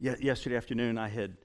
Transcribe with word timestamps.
Ye- 0.00 0.16
yesterday 0.20 0.56
afternoon, 0.56 0.96
I 0.96 1.08
had, 1.08 1.36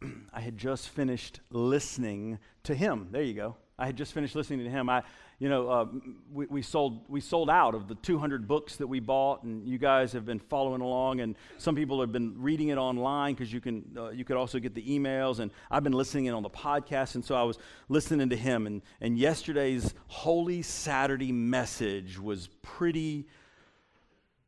I 0.32 0.40
had 0.40 0.56
just 0.56 0.88
finished 0.88 1.40
listening 1.50 2.38
to 2.62 2.74
him. 2.74 3.08
There 3.10 3.22
you 3.22 3.34
go. 3.34 3.56
I 3.76 3.86
had 3.86 3.96
just 3.96 4.12
finished 4.12 4.36
listening 4.36 4.60
to 4.60 4.70
him. 4.70 4.88
I, 4.88 5.02
you 5.40 5.48
know, 5.48 5.68
uh, 5.68 5.86
we, 6.32 6.46
we, 6.46 6.62
sold, 6.62 7.06
we 7.08 7.20
sold 7.20 7.50
out 7.50 7.74
of 7.74 7.88
the 7.88 7.96
200 7.96 8.46
books 8.46 8.76
that 8.76 8.86
we 8.86 9.00
bought, 9.00 9.42
and 9.42 9.66
you 9.66 9.78
guys 9.78 10.12
have 10.12 10.24
been 10.24 10.38
following 10.38 10.80
along, 10.80 11.18
and 11.18 11.34
some 11.58 11.74
people 11.74 12.00
have 12.00 12.12
been 12.12 12.40
reading 12.40 12.68
it 12.68 12.78
online 12.78 13.34
because 13.34 13.52
you, 13.52 13.60
can, 13.60 13.84
uh, 13.96 14.10
you 14.10 14.24
could 14.24 14.36
also 14.36 14.60
get 14.60 14.76
the 14.76 14.82
emails, 14.82 15.40
and 15.40 15.50
I've 15.72 15.82
been 15.82 15.92
listening 15.92 16.26
in 16.26 16.34
on 16.34 16.44
the 16.44 16.50
podcast, 16.50 17.16
and 17.16 17.24
so 17.24 17.34
I 17.34 17.42
was 17.42 17.58
listening 17.88 18.28
to 18.28 18.36
him. 18.36 18.68
And, 18.68 18.80
and 19.00 19.18
yesterday's 19.18 19.92
Holy 20.06 20.62
Saturday 20.62 21.32
message 21.32 22.16
was 22.16 22.48
pretty 22.62 23.26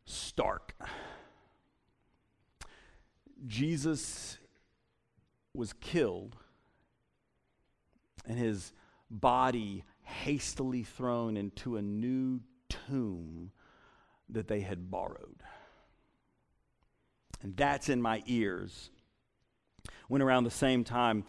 stark. 0.04 0.76
Jesus 3.46 4.38
was 5.54 5.72
killed, 5.74 6.36
and 8.26 8.38
his 8.38 8.72
body 9.10 9.84
hastily 10.02 10.82
thrown 10.82 11.36
into 11.36 11.76
a 11.76 11.82
new 11.82 12.40
tomb 12.68 13.50
that 14.28 14.48
they 14.48 14.60
had 14.60 14.90
borrowed. 14.90 15.42
And 17.42 17.56
that's 17.56 17.88
in 17.88 18.00
my 18.00 18.22
ears. 18.26 18.90
When 20.08 20.22
around 20.22 20.44
the 20.44 20.50
same 20.50 20.84
time, 20.84 21.24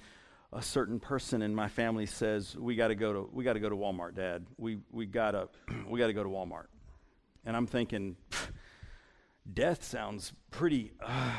a 0.53 0.61
certain 0.61 0.99
person 0.99 1.41
in 1.41 1.53
my 1.53 1.67
family 1.67 2.05
says, 2.05 2.55
"We 2.55 2.75
got 2.75 2.87
to 2.87 2.95
go 2.95 3.13
to 3.13 3.29
we 3.31 3.43
got 3.43 3.53
to 3.53 3.59
go 3.59 3.69
to 3.69 3.75
Walmart, 3.75 4.15
Dad. 4.15 4.45
We 4.57 4.79
we 4.91 5.05
gotta 5.05 5.49
we 5.87 5.99
got 5.99 6.07
to 6.07 6.13
go 6.13 6.23
to 6.23 6.29
Walmart." 6.29 6.67
And 7.45 7.55
I'm 7.55 7.67
thinking, 7.67 8.15
death 9.53 9.83
sounds 9.83 10.33
pretty. 10.51 10.91
Uh, 11.01 11.31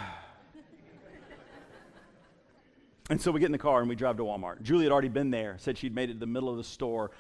and 3.09 3.21
so 3.21 3.31
we 3.31 3.41
get 3.41 3.47
in 3.47 3.53
the 3.53 3.59
car 3.59 3.81
and 3.81 3.89
we 3.89 3.97
drive 3.97 4.17
to 4.19 4.25
Walmart. 4.25 4.63
Julie 4.63 4.85
had 4.85 4.93
already 4.93 5.09
been 5.09 5.31
there, 5.31 5.57
said 5.59 5.79
she'd 5.79 5.95
made 5.95 6.11
it 6.11 6.15
to 6.15 6.19
the 6.19 6.27
middle 6.27 6.51
of 6.51 6.57
the 6.57 6.65
store, 6.65 7.11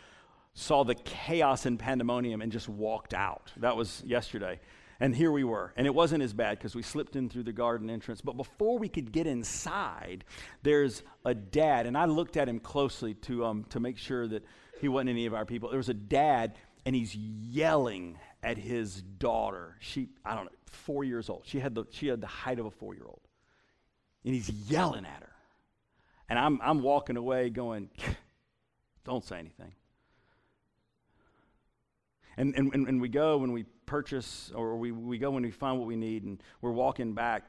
saw 0.54 0.84
the 0.84 0.94
chaos 0.94 1.66
and 1.66 1.78
pandemonium, 1.78 2.42
and 2.42 2.52
just 2.52 2.68
walked 2.68 3.14
out. 3.14 3.52
That 3.58 3.76
was 3.76 4.02
yesterday. 4.04 4.60
And 5.00 5.14
here 5.14 5.30
we 5.30 5.44
were. 5.44 5.72
And 5.76 5.86
it 5.86 5.94
wasn't 5.94 6.24
as 6.24 6.32
bad 6.32 6.58
because 6.58 6.74
we 6.74 6.82
slipped 6.82 7.14
in 7.14 7.28
through 7.28 7.44
the 7.44 7.52
garden 7.52 7.88
entrance. 7.88 8.20
But 8.20 8.36
before 8.36 8.78
we 8.78 8.88
could 8.88 9.12
get 9.12 9.26
inside, 9.26 10.24
there's 10.62 11.02
a 11.24 11.34
dad. 11.34 11.86
And 11.86 11.96
I 11.96 12.06
looked 12.06 12.36
at 12.36 12.48
him 12.48 12.58
closely 12.58 13.14
to, 13.14 13.44
um, 13.44 13.64
to 13.70 13.78
make 13.78 13.96
sure 13.96 14.26
that 14.26 14.44
he 14.80 14.88
wasn't 14.88 15.10
any 15.10 15.26
of 15.26 15.34
our 15.34 15.44
people. 15.44 15.68
There 15.68 15.78
was 15.78 15.88
a 15.88 15.94
dad, 15.94 16.56
and 16.84 16.96
he's 16.96 17.14
yelling 17.14 18.18
at 18.42 18.58
his 18.58 19.00
daughter. 19.00 19.76
She, 19.78 20.08
I 20.24 20.34
don't 20.34 20.46
know, 20.46 20.50
four 20.66 21.04
years 21.04 21.28
old. 21.28 21.42
She 21.46 21.60
had 21.60 21.74
the, 21.74 21.84
she 21.90 22.08
had 22.08 22.20
the 22.20 22.26
height 22.26 22.58
of 22.58 22.66
a 22.66 22.70
four 22.70 22.94
year 22.94 23.06
old. 23.06 23.20
And 24.24 24.34
he's 24.34 24.50
yelling 24.50 25.06
at 25.06 25.22
her. 25.22 25.37
And 26.28 26.38
I'm, 26.38 26.60
I'm 26.62 26.82
walking 26.82 27.16
away 27.16 27.50
going, 27.50 27.90
don't 29.04 29.24
say 29.24 29.38
anything. 29.38 29.72
And, 32.36 32.54
and, 32.54 32.72
and 32.72 33.00
we 33.00 33.08
go 33.08 33.38
when 33.38 33.52
we 33.52 33.64
purchase, 33.86 34.52
or 34.54 34.76
we, 34.76 34.92
we 34.92 35.18
go 35.18 35.30
when 35.30 35.42
we 35.42 35.50
find 35.50 35.78
what 35.78 35.88
we 35.88 35.96
need, 35.96 36.24
and 36.24 36.40
we're 36.60 36.70
walking 36.70 37.14
back, 37.14 37.44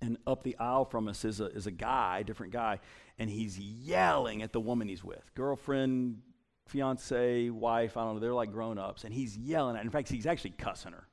and 0.00 0.16
up 0.26 0.42
the 0.42 0.56
aisle 0.58 0.84
from 0.84 1.08
us 1.08 1.24
is 1.24 1.40
a, 1.40 1.46
is 1.46 1.66
a 1.66 1.70
guy, 1.70 2.22
different 2.22 2.52
guy, 2.52 2.80
and 3.18 3.28
he's 3.28 3.58
yelling 3.58 4.42
at 4.42 4.52
the 4.52 4.60
woman 4.60 4.88
he's 4.88 5.04
with 5.04 5.22
girlfriend, 5.34 6.22
fiance, 6.66 7.50
wife, 7.50 7.96
I 7.96 8.04
don't 8.04 8.14
know, 8.14 8.20
they're 8.20 8.32
like 8.32 8.52
grown 8.52 8.78
ups, 8.78 9.04
and 9.04 9.12
he's 9.12 9.36
yelling 9.36 9.76
at 9.76 9.84
In 9.84 9.90
fact, 9.90 10.08
he's 10.08 10.26
actually 10.26 10.54
cussing 10.58 10.92
her. 10.92 11.06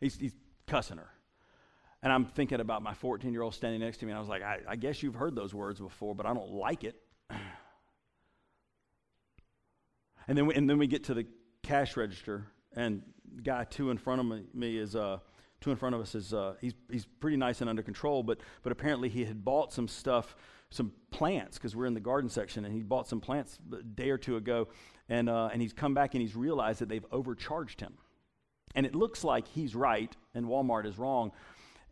He's, 0.00 0.16
he's 0.16 0.34
cussing 0.66 0.98
her. 0.98 1.10
And 2.04 2.12
I'm 2.12 2.26
thinking 2.26 2.60
about 2.60 2.82
my 2.82 2.92
14 2.92 3.32
year 3.32 3.40
old 3.40 3.54
standing 3.54 3.80
next 3.80 3.96
to 3.98 4.04
me, 4.06 4.12
and 4.12 4.18
I 4.18 4.20
was 4.20 4.28
like, 4.28 4.42
I, 4.42 4.58
I, 4.68 4.76
guess 4.76 5.02
you've 5.02 5.14
heard 5.14 5.34
those 5.34 5.54
words 5.54 5.80
before, 5.80 6.14
but 6.14 6.26
I 6.26 6.34
don't 6.34 6.50
like 6.50 6.84
it. 6.84 6.96
and, 10.28 10.36
then 10.36 10.44
we, 10.44 10.54
and 10.54 10.68
then 10.68 10.76
we 10.76 10.86
get 10.86 11.04
to 11.04 11.14
the 11.14 11.26
cash 11.62 11.96
register, 11.96 12.46
and 12.76 13.00
the 13.34 13.40
guy 13.40 13.64
two 13.64 13.90
in 13.90 13.96
front 13.96 14.20
of 14.20 14.54
me, 14.54 14.76
is, 14.76 14.94
uh, 14.94 15.16
two 15.62 15.70
in 15.70 15.78
front 15.78 15.94
of 15.94 16.02
us 16.02 16.14
is, 16.14 16.34
uh, 16.34 16.56
he's, 16.60 16.74
he's 16.90 17.06
pretty 17.20 17.38
nice 17.38 17.62
and 17.62 17.70
under 17.70 17.82
control, 17.82 18.22
but, 18.22 18.38
but 18.62 18.70
apparently 18.70 19.08
he 19.08 19.24
had 19.24 19.42
bought 19.42 19.72
some 19.72 19.88
stuff, 19.88 20.36
some 20.68 20.92
plants, 21.10 21.56
because 21.56 21.74
we're 21.74 21.86
in 21.86 21.94
the 21.94 22.00
garden 22.00 22.28
section, 22.28 22.66
and 22.66 22.74
he 22.74 22.82
bought 22.82 23.08
some 23.08 23.22
plants 23.22 23.58
a 23.72 23.82
day 23.82 24.10
or 24.10 24.18
two 24.18 24.36
ago, 24.36 24.68
and, 25.08 25.30
uh, 25.30 25.48
and 25.50 25.62
he's 25.62 25.72
come 25.72 25.94
back 25.94 26.12
and 26.12 26.20
he's 26.20 26.36
realized 26.36 26.80
that 26.80 26.90
they've 26.90 27.06
overcharged 27.10 27.80
him. 27.80 27.94
And 28.74 28.84
it 28.84 28.94
looks 28.94 29.24
like 29.24 29.48
he's 29.48 29.74
right 29.74 30.14
and 30.34 30.46
Walmart 30.46 30.84
is 30.84 30.98
wrong 30.98 31.32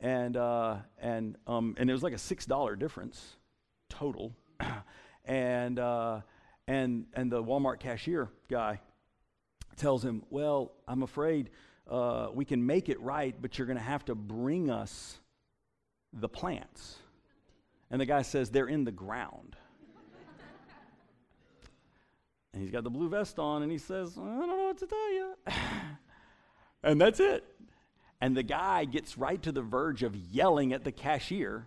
and 0.02 0.36
uh, 0.36 0.76
and 1.00 1.36
um, 1.46 1.76
and 1.78 1.88
it 1.88 1.92
was 1.92 2.02
like 2.02 2.12
a 2.12 2.18
six 2.18 2.44
dollar 2.44 2.76
difference 2.76 3.36
total, 3.88 4.34
and 5.24 5.78
uh, 5.78 6.20
and 6.66 7.06
and 7.14 7.30
the 7.30 7.42
Walmart 7.42 7.78
cashier 7.78 8.28
guy 8.50 8.80
tells 9.76 10.04
him, 10.04 10.24
"Well, 10.28 10.72
I'm 10.88 11.04
afraid 11.04 11.50
uh, 11.88 12.28
we 12.34 12.44
can 12.44 12.66
make 12.66 12.88
it 12.88 13.00
right, 13.00 13.34
but 13.40 13.56
you're 13.56 13.66
going 13.66 13.78
to 13.78 13.84
have 13.84 14.04
to 14.06 14.14
bring 14.16 14.70
us 14.70 15.18
the 16.12 16.28
plants." 16.28 16.98
And 17.90 18.00
the 18.00 18.06
guy 18.06 18.22
says, 18.22 18.50
"They're 18.50 18.66
in 18.66 18.84
the 18.84 18.92
ground." 18.92 19.56
and 22.52 22.60
he's 22.60 22.72
got 22.72 22.82
the 22.82 22.90
blue 22.90 23.08
vest 23.08 23.38
on, 23.38 23.62
and 23.62 23.70
he 23.70 23.78
says, 23.78 24.18
"I 24.18 24.20
don't 24.20 24.48
know 24.48 24.64
what 24.64 24.78
to 24.78 24.86
tell 24.88 25.12
you." 25.12 25.34
and 26.82 27.00
that's 27.00 27.20
it. 27.20 27.44
And 28.22 28.36
the 28.36 28.44
guy 28.44 28.84
gets 28.84 29.18
right 29.18 29.42
to 29.42 29.50
the 29.50 29.62
verge 29.62 30.04
of 30.04 30.14
yelling 30.14 30.72
at 30.72 30.84
the 30.84 30.92
cashier 30.92 31.66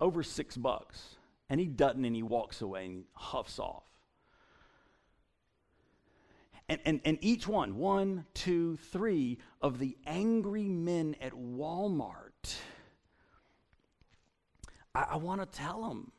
over 0.00 0.22
six 0.22 0.56
bucks. 0.56 1.16
And 1.50 1.60
he 1.60 1.66
doesn't, 1.66 2.02
and 2.02 2.16
he 2.16 2.22
walks 2.22 2.62
away 2.62 2.86
and 2.86 3.04
huffs 3.12 3.58
off. 3.58 3.82
And, 6.70 6.80
and, 6.86 7.00
and 7.04 7.18
each 7.20 7.46
one, 7.46 7.76
one, 7.76 8.24
two, 8.32 8.78
three, 8.90 9.36
of 9.60 9.78
the 9.78 9.98
angry 10.06 10.70
men 10.70 11.16
at 11.20 11.34
Walmart, 11.34 12.56
I, 14.94 15.02
I 15.10 15.16
want 15.16 15.42
to 15.42 15.58
tell 15.58 15.86
them, 15.86 16.12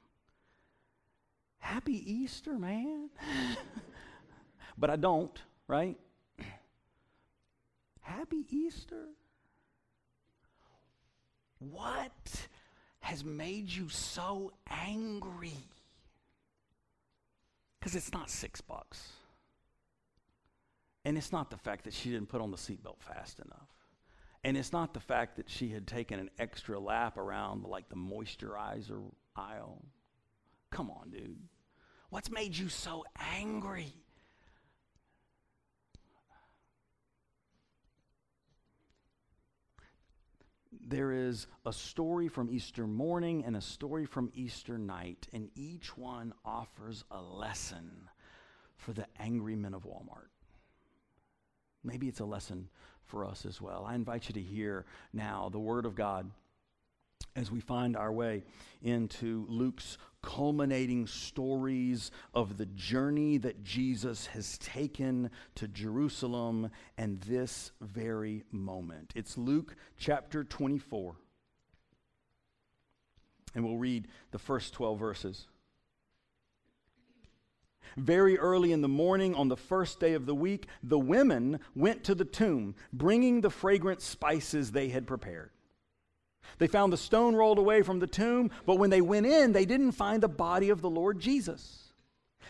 Happy 1.57 2.13
Easter, 2.13 2.59
man. 2.59 3.09
but 4.77 4.91
I 4.91 4.95
don't, 4.95 5.41
right? 5.67 5.97
Happy 8.01 8.45
Easter. 8.51 9.07
What 11.59 12.47
has 12.99 13.23
made 13.23 13.69
you 13.69 13.89
so 13.89 14.51
angry? 14.69 15.57
Because 17.79 17.95
it's 17.95 18.11
not 18.11 18.29
six 18.29 18.61
bucks. 18.61 19.11
And 21.05 21.17
it's 21.17 21.31
not 21.31 21.51
the 21.51 21.57
fact 21.57 21.83
that 21.83 21.93
she 21.93 22.09
didn't 22.09 22.29
put 22.29 22.41
on 22.41 22.51
the 22.51 22.57
seatbelt 22.57 22.99
fast 22.99 23.39
enough. 23.39 23.69
And 24.43 24.57
it's 24.57 24.73
not 24.73 24.93
the 24.93 24.99
fact 24.99 25.37
that 25.37 25.49
she 25.49 25.69
had 25.69 25.87
taken 25.87 26.19
an 26.19 26.29
extra 26.39 26.79
lap 26.79 27.17
around 27.17 27.63
like 27.63 27.89
the 27.89 27.95
moisturizer 27.95 29.01
aisle. 29.35 29.83
Come 30.71 30.89
on, 30.89 31.09
dude. 31.11 31.37
What's 32.09 32.31
made 32.31 32.55
you 32.55 32.69
so 32.69 33.05
angry? 33.33 33.93
There 40.85 41.11
is 41.11 41.47
a 41.65 41.73
story 41.73 42.27
from 42.27 42.49
Easter 42.49 42.85
morning 42.85 43.43
and 43.43 43.55
a 43.55 43.61
story 43.61 44.05
from 44.05 44.31
Easter 44.35 44.77
night, 44.77 45.27
and 45.33 45.49
each 45.55 45.97
one 45.97 46.33
offers 46.45 47.03
a 47.09 47.21
lesson 47.21 48.09
for 48.77 48.93
the 48.93 49.07
angry 49.19 49.55
men 49.55 49.73
of 49.73 49.83
Walmart. 49.83 50.29
Maybe 51.83 52.07
it's 52.07 52.19
a 52.19 52.25
lesson 52.25 52.69
for 53.03 53.25
us 53.25 53.45
as 53.45 53.61
well. 53.61 53.85
I 53.87 53.95
invite 53.95 54.27
you 54.27 54.33
to 54.33 54.41
hear 54.41 54.85
now 55.13 55.49
the 55.51 55.59
Word 55.59 55.85
of 55.85 55.95
God 55.95 56.29
as 57.35 57.51
we 57.51 57.59
find 57.59 57.97
our 57.97 58.11
way 58.11 58.43
into 58.81 59.45
Luke's 59.49 59.97
culminating 60.25 61.05
stories 61.05 62.11
of 62.33 62.57
the 62.57 62.65
journey 62.65 63.37
that 63.37 63.63
Jesus 63.63 64.25
has 64.25 64.57
taken 64.57 65.29
to 65.53 65.67
Jerusalem 65.67 66.71
and 66.97 67.21
this 67.21 67.71
very 67.79 68.43
moment. 68.51 69.13
It's 69.15 69.37
Luke 69.37 69.75
chapter 69.97 70.43
24. 70.43 71.15
And 73.53 73.63
we'll 73.63 73.77
read 73.77 74.07
the 74.31 74.39
first 74.39 74.73
12 74.73 74.99
verses. 74.99 75.45
Very 77.95 78.37
early 78.37 78.71
in 78.73 78.81
the 78.81 78.89
morning, 78.89 79.35
on 79.35 79.47
the 79.47 79.55
first 79.55 79.99
day 79.99 80.13
of 80.13 80.25
the 80.25 80.35
week, 80.35 80.67
the 80.83 80.99
women 80.99 81.59
went 81.75 82.03
to 82.05 82.15
the 82.15 82.25
tomb, 82.25 82.75
bringing 82.91 83.39
the 83.39 83.49
fragrant 83.49 84.01
spices 84.01 84.71
they 84.71 84.89
had 84.89 85.07
prepared. 85.07 85.51
They 86.57 86.67
found 86.67 86.93
the 86.93 86.97
stone 86.97 87.35
rolled 87.35 87.59
away 87.59 87.81
from 87.81 87.99
the 87.99 88.07
tomb, 88.07 88.51
but 88.65 88.77
when 88.77 88.89
they 88.89 89.01
went 89.01 89.25
in, 89.25 89.51
they 89.51 89.65
didn't 89.65 89.91
find 89.91 90.21
the 90.21 90.27
body 90.27 90.69
of 90.69 90.81
the 90.81 90.89
Lord 90.89 91.19
Jesus. 91.19 91.93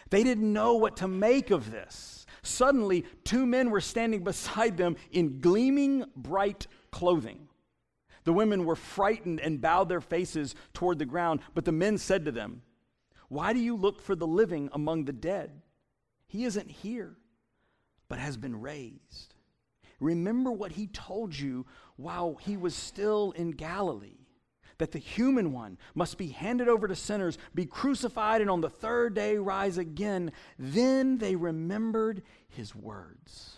They 0.09 0.23
didn't 0.23 0.51
know 0.51 0.75
what 0.75 0.97
to 0.97 1.07
make 1.07 1.51
of 1.51 1.71
this. 1.71 2.25
Suddenly, 2.43 3.05
two 3.23 3.45
men 3.45 3.71
were 3.71 3.81
standing 3.81 4.23
beside 4.23 4.77
them 4.77 4.95
in 5.11 5.39
gleaming 5.41 6.05
bright 6.15 6.67
clothing. 6.91 7.47
The 8.23 8.33
women 8.33 8.65
were 8.65 8.75
frightened 8.75 9.39
and 9.39 9.61
bowed 9.61 9.89
their 9.89 10.01
faces 10.01 10.55
toward 10.73 10.99
the 10.99 11.05
ground. 11.05 11.39
But 11.53 11.65
the 11.65 11.71
men 11.71 11.97
said 11.97 12.25
to 12.25 12.31
them, 12.31 12.61
Why 13.29 13.53
do 13.53 13.59
you 13.59 13.75
look 13.75 14.01
for 14.01 14.15
the 14.15 14.27
living 14.27 14.69
among 14.73 15.05
the 15.05 15.13
dead? 15.13 15.61
He 16.27 16.43
isn't 16.43 16.69
here, 16.69 17.15
but 18.09 18.19
has 18.19 18.35
been 18.35 18.59
raised. 18.61 19.35
Remember 19.99 20.51
what 20.51 20.73
he 20.73 20.87
told 20.87 21.37
you 21.37 21.65
while 21.97 22.35
he 22.35 22.57
was 22.57 22.75
still 22.75 23.31
in 23.31 23.51
Galilee 23.51 24.25
that 24.77 24.91
the 24.91 24.99
human 24.99 25.51
one 25.51 25.77
must 25.93 26.17
be 26.17 26.27
handed 26.27 26.67
over 26.67 26.87
to 26.87 26.95
sinners, 26.95 27.37
be 27.53 27.65
crucified, 27.65 28.41
and 28.41 28.49
on 28.49 28.61
the 28.61 28.69
third 28.69 29.13
day 29.13 29.37
rise 29.37 29.77
again. 29.77 30.31
Then 30.59 31.17
they 31.17 31.35
remembered 31.35 32.23
his 32.49 32.75
words. 32.75 33.57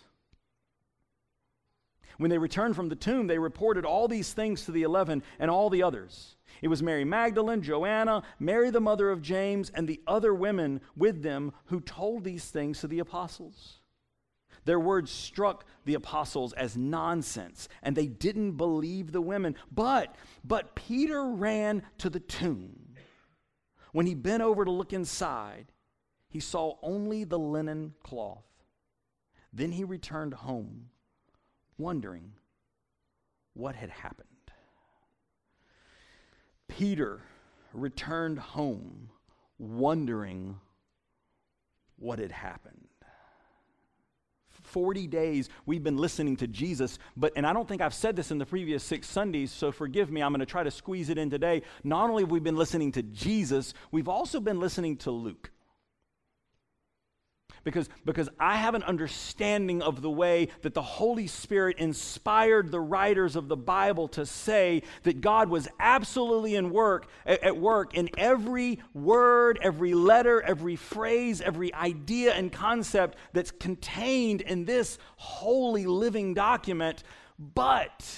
When 2.18 2.30
they 2.30 2.38
returned 2.38 2.74
from 2.74 2.88
the 2.88 2.96
tomb, 2.96 3.28
they 3.28 3.38
reported 3.38 3.84
all 3.84 4.08
these 4.08 4.32
things 4.32 4.64
to 4.64 4.72
the 4.72 4.82
eleven 4.82 5.22
and 5.38 5.50
all 5.50 5.70
the 5.70 5.84
others. 5.84 6.36
It 6.60 6.68
was 6.68 6.82
Mary 6.82 7.04
Magdalene, 7.04 7.62
Joanna, 7.62 8.24
Mary 8.40 8.70
the 8.70 8.80
mother 8.80 9.10
of 9.10 9.22
James, 9.22 9.70
and 9.70 9.86
the 9.86 10.00
other 10.06 10.34
women 10.34 10.80
with 10.96 11.22
them 11.22 11.52
who 11.66 11.80
told 11.80 12.24
these 12.24 12.44
things 12.46 12.80
to 12.80 12.88
the 12.88 12.98
apostles. 12.98 13.77
Their 14.68 14.78
words 14.78 15.10
struck 15.10 15.64
the 15.86 15.94
apostles 15.94 16.52
as 16.52 16.76
nonsense, 16.76 17.70
and 17.82 17.96
they 17.96 18.06
didn't 18.06 18.58
believe 18.58 19.12
the 19.12 19.22
women. 19.22 19.54
But, 19.72 20.14
but 20.44 20.74
Peter 20.74 21.24
ran 21.24 21.84
to 21.96 22.10
the 22.10 22.20
tomb. 22.20 22.94
When 23.92 24.04
he 24.04 24.14
bent 24.14 24.42
over 24.42 24.66
to 24.66 24.70
look 24.70 24.92
inside, 24.92 25.72
he 26.28 26.38
saw 26.38 26.74
only 26.82 27.24
the 27.24 27.38
linen 27.38 27.94
cloth. 28.02 28.44
Then 29.54 29.72
he 29.72 29.84
returned 29.84 30.34
home, 30.34 30.90
wondering 31.78 32.34
what 33.54 33.74
had 33.74 33.88
happened. 33.88 34.28
Peter 36.68 37.22
returned 37.72 38.38
home, 38.38 39.08
wondering 39.58 40.60
what 41.96 42.18
had 42.18 42.32
happened. 42.32 42.88
40 44.68 45.06
days 45.06 45.48
we've 45.66 45.82
been 45.82 45.96
listening 45.96 46.36
to 46.36 46.46
Jesus, 46.46 46.98
but, 47.16 47.32
and 47.36 47.46
I 47.46 47.52
don't 47.52 47.68
think 47.68 47.82
I've 47.82 47.94
said 47.94 48.16
this 48.16 48.30
in 48.30 48.38
the 48.38 48.46
previous 48.46 48.84
six 48.84 49.06
Sundays, 49.08 49.50
so 49.50 49.72
forgive 49.72 50.10
me, 50.10 50.22
I'm 50.22 50.32
going 50.32 50.40
to 50.40 50.46
try 50.46 50.62
to 50.62 50.70
squeeze 50.70 51.08
it 51.08 51.18
in 51.18 51.30
today. 51.30 51.62
Not 51.84 52.10
only 52.10 52.22
have 52.22 52.30
we 52.30 52.40
been 52.40 52.56
listening 52.56 52.92
to 52.92 53.02
Jesus, 53.02 53.74
we've 53.90 54.08
also 54.08 54.40
been 54.40 54.60
listening 54.60 54.96
to 54.98 55.10
Luke 55.10 55.50
because, 57.68 57.90
because 58.06 58.30
I 58.40 58.56
have 58.56 58.74
an 58.74 58.82
understanding 58.84 59.82
of 59.82 60.00
the 60.00 60.10
way 60.10 60.48
that 60.62 60.72
the 60.72 60.80
Holy 60.80 61.26
Spirit 61.26 61.76
inspired 61.76 62.70
the 62.70 62.80
writers 62.80 63.36
of 63.36 63.48
the 63.48 63.58
Bible 63.58 64.08
to 64.08 64.24
say 64.24 64.82
that 65.02 65.20
God 65.20 65.50
was 65.50 65.68
absolutely 65.78 66.54
in 66.54 66.70
work, 66.70 67.10
at, 67.26 67.58
work 67.58 67.92
in 67.92 68.08
every 68.16 68.80
word, 68.94 69.58
every 69.60 69.92
letter, 69.92 70.40
every 70.40 70.76
phrase, 70.76 71.42
every 71.42 71.74
idea 71.74 72.32
and 72.32 72.50
concept 72.50 73.18
that's 73.34 73.50
contained 73.50 74.40
in 74.40 74.64
this 74.64 74.98
holy 75.16 75.84
living 75.84 76.32
document. 76.32 77.02
But 77.38 78.16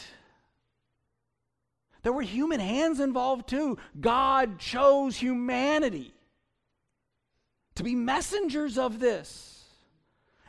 there 2.05 2.13
were 2.13 2.23
human 2.23 2.61
hands 2.61 3.01
involved 3.01 3.49
too. 3.49 3.79
God 4.01 4.61
chose 4.61 5.17
humanity 5.17 6.15
to 7.81 7.85
be 7.85 7.95
messengers 7.95 8.77
of 8.77 8.99
this. 8.99 9.60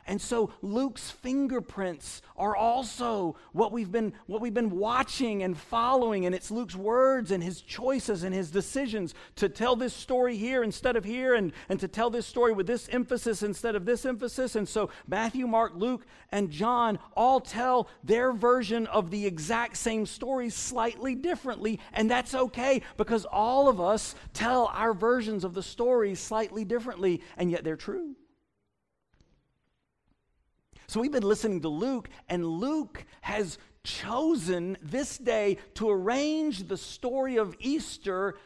And 0.06 0.20
so 0.20 0.50
Luke's 0.62 1.10
fingerprints 1.10 2.22
are 2.36 2.56
also 2.56 3.36
what 3.52 3.70
we've 3.72 3.92
been 3.92 4.12
what 4.26 4.40
we've 4.40 4.54
been 4.54 4.70
watching 4.70 5.42
and 5.42 5.56
following 5.56 6.26
and 6.26 6.34
it's 6.34 6.50
Luke's 6.50 6.74
words 6.74 7.30
and 7.30 7.42
his 7.42 7.60
choices 7.60 8.24
and 8.24 8.34
his 8.34 8.50
decisions 8.50 9.14
to 9.36 9.48
tell 9.48 9.76
this 9.76 9.94
story 9.94 10.36
here 10.36 10.64
instead 10.64 10.96
of 10.96 11.04
here 11.04 11.34
and, 11.34 11.52
and 11.68 11.78
to 11.80 11.88
tell 11.88 12.10
this 12.10 12.26
story 12.26 12.52
with 12.52 12.66
this 12.66 12.88
emphasis 12.90 13.42
instead 13.42 13.76
of 13.76 13.84
this 13.84 14.04
emphasis. 14.04 14.56
And 14.56 14.68
so 14.68 14.90
Matthew, 15.06 15.46
Mark, 15.46 15.72
Luke, 15.74 16.06
and 16.30 16.50
John 16.50 16.98
all 17.16 17.40
tell 17.40 17.88
their 18.02 18.32
version 18.32 18.86
of 18.88 19.10
the 19.10 19.26
exact 19.26 19.76
same 19.76 20.06
story 20.06 20.50
slightly 20.50 21.14
differently, 21.14 21.78
and 21.92 22.10
that's 22.10 22.34
okay 22.34 22.82
because 22.96 23.24
all 23.26 23.68
of 23.68 23.80
us 23.80 24.14
tell 24.32 24.70
our 24.74 24.94
versions 24.94 25.44
of 25.44 25.54
the 25.54 25.62
story 25.62 26.14
slightly 26.14 26.64
differently, 26.64 27.22
and 27.36 27.50
yet 27.50 27.64
they're 27.64 27.76
true. 27.76 28.16
So 30.86 31.00
we've 31.00 31.12
been 31.12 31.22
listening 31.22 31.60
to 31.62 31.68
Luke, 31.68 32.08
and 32.28 32.46
Luke 32.46 33.04
has 33.22 33.58
chosen 33.84 34.76
this 34.82 35.18
day 35.18 35.58
to 35.74 35.90
arrange 35.90 36.68
the 36.68 36.76
story 36.76 37.36
of 37.36 37.56
Easter 37.58 38.36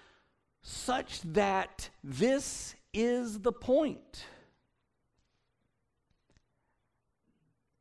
such 0.62 1.20
that 1.22 1.90
this 2.02 2.74
is 2.92 3.40
the 3.40 3.52
point. 3.52 4.24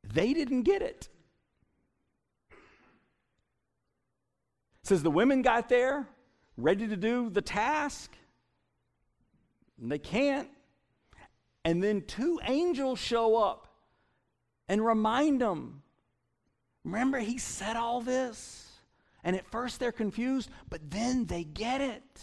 They 0.04 0.34
didn't 0.34 0.64
get 0.64 0.82
it. 0.82 1.10
it 4.86 4.88
says 4.88 5.02
the 5.02 5.10
women 5.10 5.42
got 5.42 5.68
there 5.68 6.08
ready 6.58 6.88
to 6.88 6.96
do 6.96 7.30
the 7.32 7.42
task 7.42 8.16
and 9.82 9.92
they 9.92 9.98
can't 9.98 10.48
and 11.64 11.84
then 11.84 12.04
two 12.04 12.40
angels 12.46 13.00
show 13.00 13.36
up 13.36 13.65
and 14.68 14.86
remind 14.86 15.42
them. 15.42 15.82
Remember, 16.84 17.20
he 17.20 17.38
said 17.38 17.76
all 17.76 18.02
this. 18.02 18.72
And 19.24 19.36
at 19.36 19.46
first 19.48 19.80
they're 19.80 19.92
confused, 19.92 20.50
but 20.70 20.92
then 20.92 21.26
they 21.26 21.44
get 21.44 21.82
it. 21.82 22.22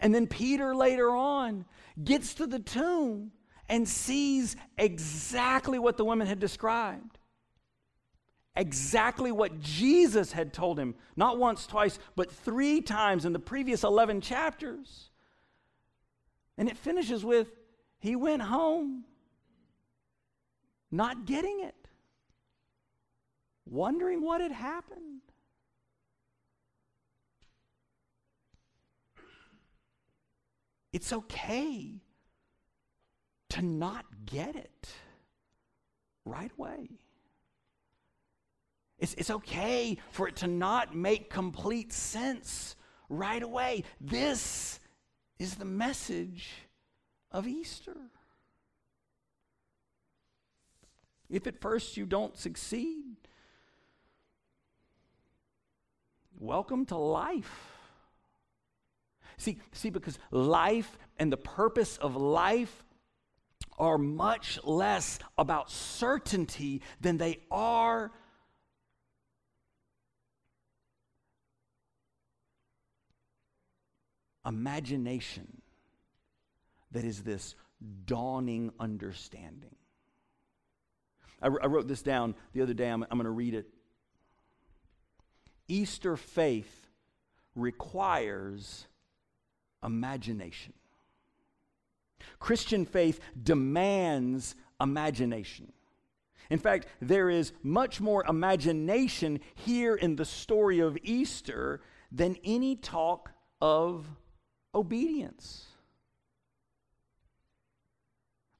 And 0.00 0.14
then 0.14 0.26
Peter 0.26 0.74
later 0.74 1.10
on 1.10 1.64
gets 2.02 2.34
to 2.34 2.46
the 2.46 2.58
tomb 2.58 3.30
and 3.68 3.88
sees 3.88 4.56
exactly 4.76 5.78
what 5.78 5.96
the 5.96 6.04
women 6.04 6.26
had 6.26 6.40
described. 6.40 7.18
Exactly 8.56 9.30
what 9.30 9.60
Jesus 9.60 10.32
had 10.32 10.52
told 10.52 10.78
him, 10.78 10.94
not 11.14 11.38
once, 11.38 11.66
twice, 11.66 11.98
but 12.16 12.32
three 12.32 12.80
times 12.80 13.24
in 13.24 13.32
the 13.32 13.38
previous 13.38 13.84
11 13.84 14.22
chapters. 14.22 15.10
And 16.56 16.68
it 16.68 16.76
finishes 16.76 17.24
with, 17.24 17.48
He 17.98 18.16
went 18.16 18.42
home 18.42 19.04
not 20.90 21.26
getting 21.26 21.60
it, 21.60 21.88
wondering 23.64 24.22
what 24.22 24.40
had 24.40 24.52
happened. 24.52 25.20
It's 30.92 31.12
okay 31.12 32.00
to 33.50 33.62
not 33.62 34.06
get 34.24 34.56
it 34.56 34.88
right 36.24 36.50
away. 36.58 36.88
It's, 38.98 39.14
it's 39.14 39.30
okay 39.30 39.98
for 40.10 40.28
it 40.28 40.36
to 40.36 40.46
not 40.46 40.96
make 40.96 41.28
complete 41.28 41.92
sense 41.92 42.76
right 43.08 43.42
away. 43.42 43.84
This 44.00 44.80
is 45.38 45.56
the 45.56 45.64
message 45.64 46.50
of 47.30 47.46
Easter. 47.46 47.96
If 51.28 51.46
at 51.46 51.60
first 51.60 51.96
you 51.96 52.06
don't 52.06 52.36
succeed, 52.36 53.16
welcome 56.38 56.86
to 56.86 56.96
life. 56.96 57.72
See, 59.36 59.60
see, 59.72 59.90
because 59.90 60.18
life 60.30 60.96
and 61.18 61.32
the 61.32 61.36
purpose 61.36 61.96
of 61.98 62.16
life 62.16 62.84
are 63.78 63.98
much 63.98 64.58
less 64.64 65.18
about 65.36 65.70
certainty 65.70 66.80
than 67.00 67.18
they 67.18 67.40
are 67.50 68.10
imagination 74.46 75.60
that 76.92 77.04
is 77.04 77.22
this 77.22 77.54
dawning 78.06 78.72
understanding. 78.78 79.74
I, 81.42 81.46
I 81.46 81.66
wrote 81.66 81.88
this 81.88 82.02
down 82.02 82.34
the 82.52 82.62
other 82.62 82.74
day. 82.74 82.88
I'm, 82.88 83.02
I'm 83.04 83.18
going 83.18 83.24
to 83.24 83.30
read 83.30 83.54
it. 83.54 83.66
Easter 85.68 86.16
faith 86.16 86.86
requires 87.54 88.86
imagination. 89.84 90.72
Christian 92.38 92.84
faith 92.84 93.20
demands 93.40 94.54
imagination. 94.80 95.72
In 96.50 96.58
fact, 96.58 96.86
there 97.00 97.28
is 97.28 97.52
much 97.62 98.00
more 98.00 98.24
imagination 98.28 99.40
here 99.54 99.94
in 99.94 100.16
the 100.16 100.24
story 100.24 100.78
of 100.78 100.96
Easter 101.02 101.80
than 102.12 102.36
any 102.44 102.76
talk 102.76 103.32
of 103.60 104.06
obedience. 104.74 105.64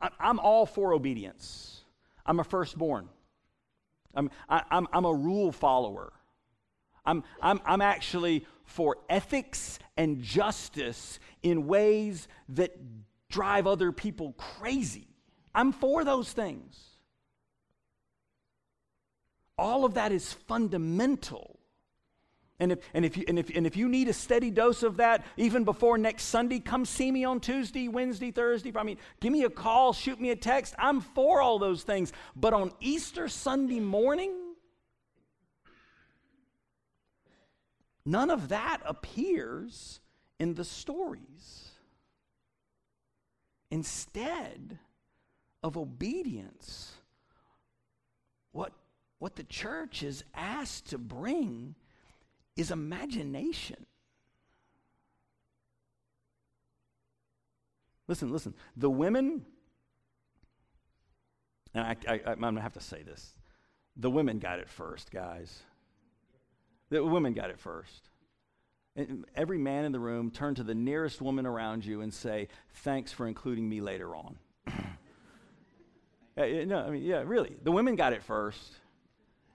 I'm 0.01 0.39
all 0.41 0.67
for 0.67 0.93
obedience. 0.93 1.76
I'm 2.27 2.41
a 2.41 2.45
firstborn. 2.45 3.09
I'm, 4.15 4.31
I, 4.49 4.63
am 4.71 4.89
i 4.93 4.97
I'm 4.97 5.05
a 5.05 5.15
rule 5.15 5.53
follower. 5.53 6.13
I'm, 7.05 7.23
I'm, 7.41 7.61
I'm 7.65 7.81
actually 7.81 8.45
for 8.65 8.99
ethics 9.09 9.79
and 9.97 10.23
justice 10.23 11.21
in 11.43 11.67
ways 11.67 12.27
that 12.51 12.77
drive 13.31 13.67
other 13.67 13.93
people 13.93 14.33
crazy. 14.33 15.07
I'm 15.55 15.73
for 15.73 16.05
those 16.05 16.33
things. 16.33 16.77
All 19.57 19.85
of 19.85 19.95
that 19.95 20.13
is 20.13 20.33
fundamental. 20.33 21.59
And 22.59 22.73
if, 22.73 22.79
and, 22.95 23.05
if 23.05 23.17
you, 23.19 23.25
and, 23.29 23.39
if, 23.39 23.51
and 23.55 23.67
if 23.67 23.77
you 23.77 23.89
need 23.89 24.09
a 24.09 24.15
steady 24.15 24.51
dose 24.51 24.83
of 24.83 24.97
that, 24.97 25.27
even 25.37 25.65
before 25.65 25.99
next 25.99 26.25
Sunday, 26.25 26.59
come 26.59 26.87
see 26.87 27.11
me 27.11 27.25
on 27.25 27.39
Tuesday, 27.39 27.87
Wednesday, 27.89 28.31
Thursday. 28.31 28.73
I 28.75 28.83
mean, 28.83 28.97
give 29.21 29.31
me 29.31 29.45
a 29.45 29.51
call, 29.51 29.93
shoot 29.93 30.19
me 30.19 30.31
a 30.31 30.37
text. 30.37 30.75
I'm 30.79 31.03
for 31.03 31.43
all 31.43 31.59
those 31.59 31.83
things. 31.83 32.15
But 32.35 32.55
on 32.55 32.73
Easter 32.81 33.29
Sunday 33.29 33.81
morning, 33.81 34.33
none 38.07 38.31
of 38.31 38.49
that 38.49 38.81
appears 38.87 40.01
in 40.41 40.55
the 40.55 40.65
stories. 40.65 41.73
Instead 43.71 44.79
of 45.63 45.77
obedience, 45.77 46.95
what, 48.53 48.73
what 49.19 49.37
the 49.37 49.45
church 49.45 50.03
is 50.03 50.25
asked 50.35 50.89
to 50.91 50.99
bring 50.99 51.75
is 52.57 52.71
imagination. 52.71 53.87
Listen, 58.09 58.33
listen. 58.33 58.55
The 58.77 58.91
women, 58.91 59.45
and 61.75 61.85
I, 61.85 61.97
I, 62.09 62.21
I'm 62.27 62.41
going 62.41 62.55
to 62.55 62.61
have 62.61 62.75
to 62.75 62.81
say 62.81 63.03
this 63.03 63.35
the 63.97 64.11
women 64.11 64.39
got 64.39 64.59
it 64.59 64.69
first, 64.69 65.11
guys. 65.11 65.63
The 66.91 67.05
women 67.05 67.33
got 67.33 67.51
it 67.51 67.59
first. 67.59 68.11
And 68.95 69.25
every 69.35 69.59
man 69.59 69.85
in 69.85 69.93
the 69.93 69.99
room 69.99 70.31
turn 70.31 70.55
to 70.55 70.63
the 70.63 70.75
nearest 70.75 71.21
woman 71.21 71.45
around 71.45 71.85
you 71.85 72.01
and 72.01 72.13
say, 72.13 72.49
Thanks 72.73 73.13
for 73.13 73.27
including 73.27 73.69
me 73.69 73.81
later 73.81 74.15
on. 74.15 74.39
Eh, 76.39 76.61
eh, 76.61 76.65
no, 76.67 76.81
I 76.81 76.91
mean, 76.91 77.03
yeah, 77.03 77.23
really. 77.25 77.57
The 77.63 77.73
women 77.73 77.97
got 77.97 78.13
it 78.13 78.23
first, 78.23 78.75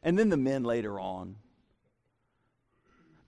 and 0.01 0.17
then 0.17 0.29
the 0.29 0.37
men 0.37 0.63
later 0.63 0.99
on 0.99 1.35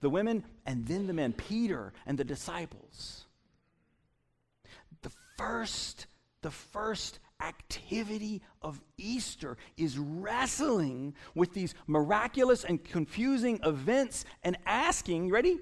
the 0.04 0.10
women, 0.10 0.44
and 0.66 0.86
then 0.86 1.06
the 1.06 1.12
men, 1.12 1.32
Peter 1.32 1.92
and 2.06 2.16
the 2.16 2.24
disciples. 2.24 3.24
The 5.02 5.10
first, 5.36 6.06
the 6.42 6.50
first 6.50 7.18
activity 7.40 8.42
of 8.62 8.80
Easter 8.96 9.56
is 9.76 9.98
wrestling 9.98 11.14
with 11.34 11.54
these 11.54 11.74
miraculous 11.86 12.64
and 12.64 12.84
confusing 12.84 13.58
events 13.64 14.24
and 14.42 14.56
asking, 14.66 15.30
ready? 15.30 15.58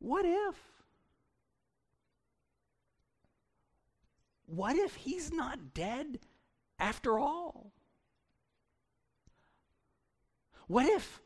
What 0.00 0.24
if? 0.26 0.56
What 4.46 4.74
if 4.76 4.96
he's 4.96 5.32
not 5.32 5.74
dead 5.74 6.18
after 6.78 7.20
all? 7.20 7.72
What 10.66 10.86
if 10.86 11.20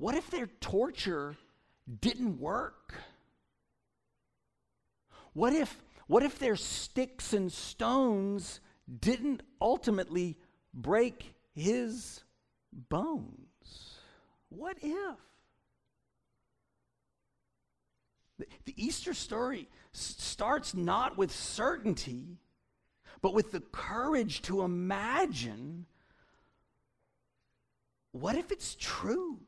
what 0.00 0.14
if 0.14 0.30
their 0.30 0.46
torture 0.60 1.36
didn't 2.00 2.40
work? 2.40 2.94
What 5.34 5.52
if, 5.52 5.82
what 6.06 6.22
if 6.22 6.38
their 6.38 6.56
sticks 6.56 7.34
and 7.34 7.52
stones 7.52 8.60
didn't 8.98 9.42
ultimately 9.60 10.38
break 10.72 11.34
his 11.54 12.22
bones? 12.72 13.98
What 14.48 14.78
if? 14.80 15.18
The, 18.38 18.46
Easter 18.74 19.12
story 19.12 19.68
starts 19.92 20.72
not 20.74 21.18
with 21.18 21.30
certainty, 21.30 22.38
but 23.20 23.34
with 23.34 23.52
the 23.52 23.60
courage 23.60 24.40
to 24.42 24.62
imagine 24.62 25.84
what 28.12 28.36
if 28.36 28.50
it's 28.50 28.74
true? 28.80 29.40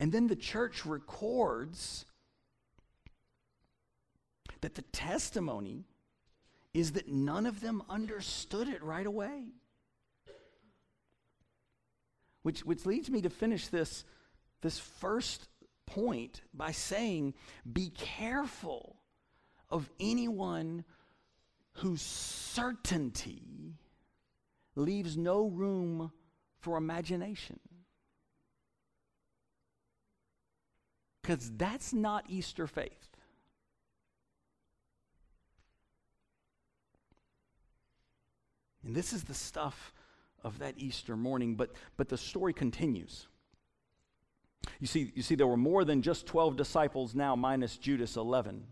And 0.00 0.10
then 0.10 0.28
the 0.28 0.36
church 0.36 0.86
records 0.86 2.06
that 4.62 4.74
the 4.74 4.82
testimony 4.82 5.84
is 6.72 6.92
that 6.92 7.08
none 7.08 7.44
of 7.44 7.60
them 7.60 7.82
understood 7.88 8.66
it 8.66 8.82
right 8.82 9.06
away. 9.06 9.44
Which, 12.42 12.64
which 12.64 12.86
leads 12.86 13.10
me 13.10 13.20
to 13.20 13.28
finish 13.28 13.68
this, 13.68 14.04
this 14.62 14.78
first 14.78 15.48
point 15.84 16.40
by 16.54 16.72
saying 16.72 17.34
be 17.70 17.90
careful 17.90 18.96
of 19.68 19.90
anyone 20.00 20.84
whose 21.74 22.00
certainty 22.00 23.74
leaves 24.76 25.18
no 25.18 25.46
room 25.46 26.10
for 26.60 26.78
imagination. 26.78 27.60
Because 31.30 31.52
that's 31.56 31.92
not 31.92 32.24
Easter 32.28 32.66
faith. 32.66 33.08
And 38.84 38.96
this 38.96 39.12
is 39.12 39.22
the 39.22 39.34
stuff 39.34 39.94
of 40.42 40.58
that 40.58 40.74
Easter 40.76 41.16
morning, 41.16 41.54
but, 41.54 41.70
but 41.96 42.08
the 42.08 42.18
story 42.18 42.52
continues. 42.52 43.28
You 44.80 44.88
see, 44.88 45.12
you 45.14 45.22
see, 45.22 45.36
there 45.36 45.46
were 45.46 45.56
more 45.56 45.84
than 45.84 46.02
just 46.02 46.26
12 46.26 46.56
disciples 46.56 47.14
now, 47.14 47.36
minus 47.36 47.76
Judas 47.76 48.16
11. 48.16 48.64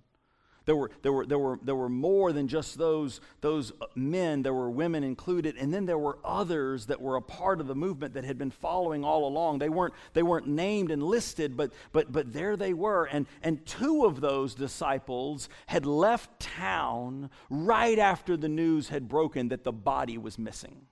There 0.68 0.76
were, 0.76 0.90
there 1.00 1.14
were, 1.14 1.24
there 1.24 1.38
were, 1.38 1.58
there 1.62 1.74
were 1.74 1.88
more 1.88 2.30
than 2.30 2.46
just 2.46 2.76
those, 2.76 3.22
those 3.40 3.72
uh, 3.80 3.86
men, 3.94 4.42
there 4.42 4.52
were 4.52 4.68
women 4.68 5.02
included, 5.02 5.56
and 5.56 5.72
then 5.72 5.86
there 5.86 5.96
were 5.96 6.18
others 6.22 6.84
that 6.88 7.00
were 7.00 7.16
a 7.16 7.22
part 7.22 7.62
of 7.62 7.68
the 7.68 7.74
movement 7.74 8.12
that 8.12 8.24
had 8.24 8.36
been 8.36 8.50
following 8.50 9.02
all 9.02 9.26
along. 9.26 9.60
They 9.60 9.70
weren't, 9.70 9.94
they 10.12 10.22
weren't 10.22 10.46
named 10.46 10.90
and 10.90 11.02
listed, 11.02 11.56
but, 11.56 11.72
but, 11.92 12.12
but 12.12 12.34
there 12.34 12.54
they 12.54 12.74
were. 12.74 13.06
And, 13.06 13.26
and 13.42 13.64
two 13.64 14.04
of 14.04 14.20
those 14.20 14.54
disciples 14.54 15.48
had 15.68 15.86
left 15.86 16.38
town 16.38 17.30
right 17.48 17.98
after 17.98 18.36
the 18.36 18.50
news 18.50 18.90
had 18.90 19.08
broken 19.08 19.48
that 19.48 19.64
the 19.64 19.72
body 19.72 20.18
was 20.18 20.38
missing. 20.38 20.82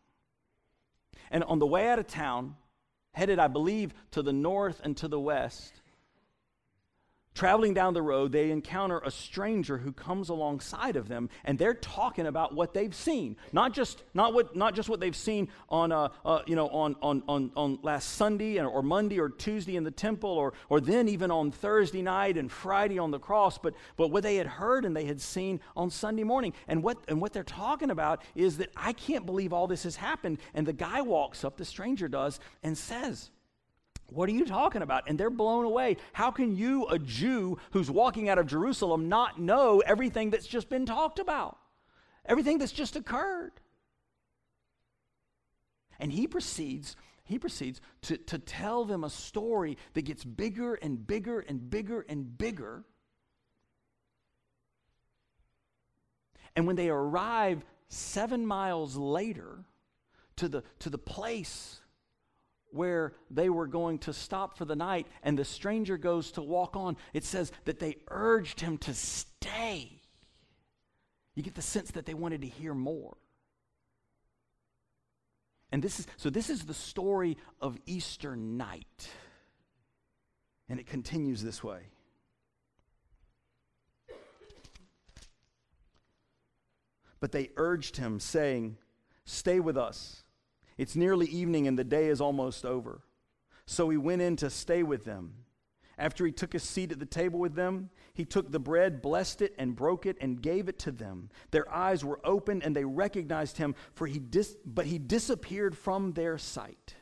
And 1.30 1.44
on 1.44 1.58
the 1.58 1.66
way 1.66 1.86
out 1.86 1.98
of 1.98 2.06
town, 2.06 2.56
headed, 3.12 3.38
I 3.38 3.48
believe, 3.48 3.92
to 4.12 4.22
the 4.22 4.32
north 4.32 4.80
and 4.82 4.96
to 4.96 5.06
the 5.06 5.20
west, 5.20 5.82
Traveling 7.36 7.74
down 7.74 7.92
the 7.92 8.00
road, 8.00 8.32
they 8.32 8.50
encounter 8.50 8.98
a 9.04 9.10
stranger 9.10 9.76
who 9.76 9.92
comes 9.92 10.30
alongside 10.30 10.96
of 10.96 11.06
them, 11.06 11.28
and 11.44 11.58
they're 11.58 11.74
talking 11.74 12.26
about 12.26 12.54
what 12.54 12.72
they've 12.72 12.94
seen. 12.94 13.36
Not 13.52 13.74
just, 13.74 14.02
not 14.14 14.32
what, 14.32 14.56
not 14.56 14.74
just 14.74 14.88
what 14.88 15.00
they've 15.00 15.14
seen 15.14 15.48
on, 15.68 15.92
uh, 15.92 16.08
uh, 16.24 16.40
you 16.46 16.56
know, 16.56 16.68
on, 16.70 16.96
on, 17.02 17.22
on, 17.28 17.50
on 17.54 17.78
last 17.82 18.14
Sunday 18.14 18.58
or 18.58 18.82
Monday 18.82 19.20
or 19.20 19.28
Tuesday 19.28 19.76
in 19.76 19.84
the 19.84 19.90
temple, 19.90 20.30
or, 20.30 20.54
or 20.70 20.80
then 20.80 21.10
even 21.10 21.30
on 21.30 21.50
Thursday 21.50 22.00
night 22.00 22.38
and 22.38 22.50
Friday 22.50 22.98
on 22.98 23.10
the 23.10 23.18
cross, 23.18 23.58
but, 23.58 23.74
but 23.98 24.10
what 24.10 24.22
they 24.22 24.36
had 24.36 24.46
heard 24.46 24.86
and 24.86 24.96
they 24.96 25.04
had 25.04 25.20
seen 25.20 25.60
on 25.76 25.90
Sunday 25.90 26.24
morning. 26.24 26.54
And 26.68 26.82
what, 26.82 26.96
and 27.06 27.20
what 27.20 27.34
they're 27.34 27.44
talking 27.44 27.90
about 27.90 28.22
is 28.34 28.56
that 28.56 28.70
I 28.74 28.94
can't 28.94 29.26
believe 29.26 29.52
all 29.52 29.66
this 29.66 29.82
has 29.82 29.96
happened. 29.96 30.38
And 30.54 30.66
the 30.66 30.72
guy 30.72 31.02
walks 31.02 31.44
up, 31.44 31.58
the 31.58 31.66
stranger 31.66 32.08
does, 32.08 32.40
and 32.62 32.78
says, 32.78 33.30
what 34.10 34.28
are 34.28 34.32
you 34.32 34.44
talking 34.44 34.82
about? 34.82 35.08
And 35.08 35.18
they're 35.18 35.30
blown 35.30 35.64
away. 35.64 35.96
How 36.12 36.30
can 36.30 36.56
you, 36.56 36.86
a 36.86 36.98
Jew 36.98 37.58
who's 37.72 37.90
walking 37.90 38.28
out 38.28 38.38
of 38.38 38.46
Jerusalem, 38.46 39.08
not 39.08 39.40
know 39.40 39.82
everything 39.84 40.30
that's 40.30 40.46
just 40.46 40.68
been 40.68 40.86
talked 40.86 41.18
about? 41.18 41.58
Everything 42.24 42.58
that's 42.58 42.72
just 42.72 42.96
occurred. 42.96 43.52
And 45.98 46.12
he 46.12 46.26
proceeds, 46.26 46.94
he 47.24 47.38
proceeds 47.38 47.80
to, 48.02 48.16
to 48.16 48.38
tell 48.38 48.84
them 48.84 49.02
a 49.02 49.10
story 49.10 49.76
that 49.94 50.02
gets 50.02 50.24
bigger 50.24 50.74
and 50.74 51.04
bigger 51.06 51.40
and 51.40 51.68
bigger 51.68 52.04
and 52.08 52.36
bigger. 52.36 52.84
And 56.54 56.66
when 56.66 56.76
they 56.76 56.88
arrive 56.88 57.64
seven 57.88 58.46
miles 58.46 58.96
later 58.96 59.64
to 60.36 60.48
the, 60.48 60.62
to 60.80 60.90
the 60.90 60.98
place 60.98 61.80
where 62.76 63.14
they 63.30 63.48
were 63.48 63.66
going 63.66 63.98
to 64.00 64.12
stop 64.12 64.56
for 64.56 64.64
the 64.64 64.76
night, 64.76 65.06
and 65.22 65.38
the 65.38 65.44
stranger 65.44 65.96
goes 65.96 66.32
to 66.32 66.42
walk 66.42 66.76
on, 66.76 66.96
it 67.12 67.24
says 67.24 67.50
that 67.64 67.78
they 67.78 67.96
urged 68.08 68.60
him 68.60 68.78
to 68.78 68.94
stay. 68.94 70.00
You 71.34 71.42
get 71.42 71.54
the 71.54 71.62
sense 71.62 71.90
that 71.92 72.06
they 72.06 72.14
wanted 72.14 72.42
to 72.42 72.46
hear 72.46 72.74
more. 72.74 73.16
And 75.72 75.82
this 75.82 75.98
is 75.98 76.06
so 76.16 76.30
this 76.30 76.48
is 76.48 76.64
the 76.64 76.74
story 76.74 77.36
of 77.60 77.76
Easter 77.86 78.36
night. 78.36 79.10
And 80.68 80.80
it 80.80 80.86
continues 80.86 81.42
this 81.42 81.62
way. 81.62 81.80
But 87.20 87.32
they 87.32 87.50
urged 87.56 87.96
him, 87.96 88.20
saying, 88.20 88.76
Stay 89.24 89.58
with 89.58 89.76
us 89.76 90.22
It's 90.76 90.96
nearly 90.96 91.26
evening 91.26 91.66
and 91.66 91.78
the 91.78 91.84
day 91.84 92.08
is 92.08 92.20
almost 92.20 92.64
over. 92.64 93.02
So 93.66 93.88
he 93.88 93.96
went 93.96 94.22
in 94.22 94.36
to 94.36 94.50
stay 94.50 94.82
with 94.82 95.04
them. 95.04 95.34
After 95.98 96.26
he 96.26 96.32
took 96.32 96.54
a 96.54 96.58
seat 96.58 96.92
at 96.92 96.98
the 96.98 97.06
table 97.06 97.38
with 97.38 97.54
them, 97.54 97.88
he 98.12 98.26
took 98.26 98.50
the 98.50 98.60
bread, 98.60 99.00
blessed 99.00 99.40
it, 99.40 99.54
and 99.58 99.74
broke 99.74 100.04
it, 100.04 100.18
and 100.20 100.42
gave 100.42 100.68
it 100.68 100.78
to 100.80 100.92
them. 100.92 101.30
Their 101.52 101.72
eyes 101.72 102.04
were 102.04 102.20
opened, 102.22 102.64
and 102.64 102.76
they 102.76 102.84
recognized 102.84 103.56
him, 103.56 103.74
for 103.94 104.06
he 104.06 104.18
dis- 104.18 104.58
but 104.64 104.86
he 104.86 104.98
disappeared 104.98 105.76
from 105.76 106.12
their 106.12 106.36
sight. 106.36 106.94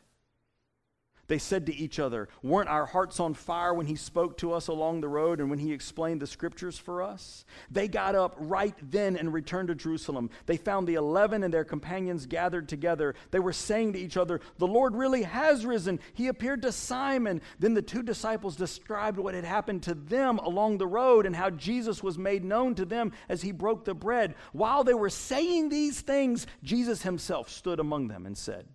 They 1.26 1.38
said 1.38 1.66
to 1.66 1.74
each 1.74 1.98
other, 1.98 2.28
Weren't 2.42 2.68
our 2.68 2.86
hearts 2.86 3.18
on 3.18 3.34
fire 3.34 3.72
when 3.72 3.86
he 3.86 3.96
spoke 3.96 4.36
to 4.38 4.52
us 4.52 4.68
along 4.68 5.00
the 5.00 5.08
road 5.08 5.40
and 5.40 5.48
when 5.48 5.58
he 5.58 5.72
explained 5.72 6.20
the 6.20 6.26
scriptures 6.26 6.78
for 6.78 7.02
us? 7.02 7.44
They 7.70 7.88
got 7.88 8.14
up 8.14 8.36
right 8.38 8.74
then 8.82 9.16
and 9.16 9.32
returned 9.32 9.68
to 9.68 9.74
Jerusalem. 9.74 10.30
They 10.46 10.56
found 10.56 10.86
the 10.86 10.94
eleven 10.94 11.42
and 11.42 11.52
their 11.52 11.64
companions 11.64 12.26
gathered 12.26 12.68
together. 12.68 13.14
They 13.30 13.40
were 13.40 13.52
saying 13.52 13.94
to 13.94 13.98
each 13.98 14.16
other, 14.16 14.40
The 14.58 14.66
Lord 14.66 14.94
really 14.94 15.22
has 15.22 15.64
risen. 15.64 15.98
He 16.12 16.28
appeared 16.28 16.62
to 16.62 16.72
Simon. 16.72 17.40
Then 17.58 17.74
the 17.74 17.82
two 17.82 18.02
disciples 18.02 18.56
described 18.56 19.18
what 19.18 19.34
had 19.34 19.44
happened 19.44 19.82
to 19.84 19.94
them 19.94 20.38
along 20.38 20.78
the 20.78 20.86
road 20.86 21.24
and 21.24 21.34
how 21.34 21.50
Jesus 21.50 22.02
was 22.02 22.18
made 22.18 22.44
known 22.44 22.74
to 22.74 22.84
them 22.84 23.12
as 23.28 23.42
he 23.42 23.52
broke 23.52 23.84
the 23.84 23.94
bread. 23.94 24.34
While 24.52 24.84
they 24.84 24.94
were 24.94 25.10
saying 25.10 25.68
these 25.68 26.00
things, 26.00 26.46
Jesus 26.62 27.02
himself 27.02 27.48
stood 27.48 27.80
among 27.80 28.08
them 28.08 28.26
and 28.26 28.36
said, 28.36 28.66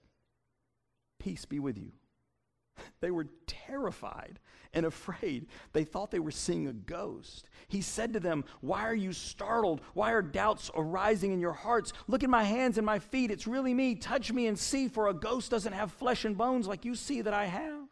Peace 1.20 1.46
be 1.46 1.60
with 1.60 1.78
you. 1.78 1.92
They 3.02 3.12
were 3.12 3.28
terrified 3.48 4.40
and 4.74 4.86
afraid. 4.86 5.48
They 5.74 5.84
thought 5.84 6.12
they 6.12 6.20
were 6.20 6.32
seeing 6.32 6.68
a 6.68 6.74
ghost. 6.74 7.50
He 7.68 7.82
said 7.82 8.14
to 8.14 8.20
them, 8.20 8.46
Why 8.62 8.84
are 8.84 8.96
you 8.96 9.14
startled? 9.14 9.82
Why 9.94 10.12
are 10.12 10.22
doubts 10.22 10.70
arising 10.76 11.32
in 11.32 11.40
your 11.40 11.54
hearts? 11.54 11.94
Look 12.08 12.24
at 12.24 12.30
my 12.30 12.44
hands 12.44 12.78
and 12.78 12.86
my 12.86 13.00
feet. 13.00 13.32
It's 13.32 13.48
really 13.48 13.74
me. 13.74 13.96
Touch 13.96 14.32
me 14.32 14.48
and 14.48 14.58
see, 14.58 14.88
for 14.88 15.08
a 15.08 15.14
ghost 15.14 15.52
doesn't 15.52 15.74
have 15.74 15.92
flesh 15.92 16.26
and 16.26 16.38
bones 16.38 16.68
like 16.68 16.86
you 16.86 16.96
see 16.96 17.22
that 17.22 17.34
I 17.34 17.46
have. 17.46 17.88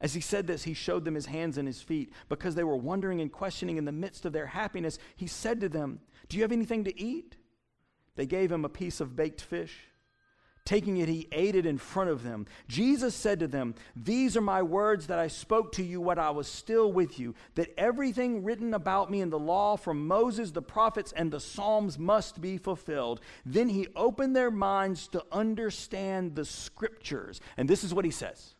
As 0.00 0.14
he 0.14 0.20
said 0.20 0.48
this, 0.48 0.64
he 0.64 0.74
showed 0.74 1.04
them 1.04 1.14
his 1.14 1.26
hands 1.26 1.58
and 1.58 1.68
his 1.68 1.80
feet. 1.80 2.12
Because 2.28 2.56
they 2.56 2.64
were 2.64 2.76
wondering 2.76 3.20
and 3.20 3.30
questioning 3.30 3.76
in 3.76 3.84
the 3.84 3.92
midst 3.92 4.24
of 4.24 4.32
their 4.32 4.46
happiness, 4.46 4.98
he 5.14 5.28
said 5.28 5.60
to 5.60 5.68
them, 5.68 6.00
Do 6.28 6.36
you 6.36 6.42
have 6.42 6.52
anything 6.52 6.82
to 6.84 7.00
eat? 7.00 7.36
They 8.16 8.26
gave 8.26 8.50
him 8.50 8.64
a 8.64 8.68
piece 8.68 9.00
of 9.00 9.14
baked 9.14 9.40
fish. 9.40 9.91
Taking 10.64 10.98
it, 10.98 11.08
he 11.08 11.26
ate 11.32 11.56
it 11.56 11.66
in 11.66 11.76
front 11.76 12.10
of 12.10 12.22
them. 12.22 12.46
Jesus 12.68 13.16
said 13.16 13.40
to 13.40 13.48
them, 13.48 13.74
These 13.96 14.36
are 14.36 14.42
my 14.42 14.62
words 14.62 15.08
that 15.08 15.18
I 15.18 15.26
spoke 15.26 15.72
to 15.72 15.82
you 15.82 16.00
when 16.00 16.20
I 16.20 16.30
was 16.30 16.46
still 16.46 16.92
with 16.92 17.18
you, 17.18 17.34
that 17.56 17.74
everything 17.76 18.44
written 18.44 18.72
about 18.72 19.10
me 19.10 19.20
in 19.20 19.30
the 19.30 19.40
law 19.40 19.76
from 19.76 20.06
Moses, 20.06 20.52
the 20.52 20.62
prophets, 20.62 21.12
and 21.12 21.32
the 21.32 21.40
Psalms 21.40 21.98
must 21.98 22.40
be 22.40 22.58
fulfilled. 22.58 23.20
Then 23.44 23.70
he 23.70 23.88
opened 23.96 24.36
their 24.36 24.52
minds 24.52 25.08
to 25.08 25.24
understand 25.32 26.36
the 26.36 26.44
scriptures. 26.44 27.40
And 27.56 27.68
this 27.68 27.82
is 27.82 27.92
what 27.92 28.04
he 28.04 28.12
says 28.12 28.54